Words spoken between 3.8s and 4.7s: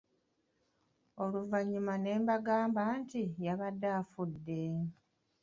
afudde!